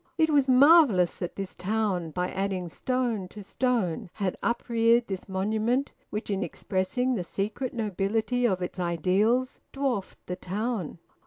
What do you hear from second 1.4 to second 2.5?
town, by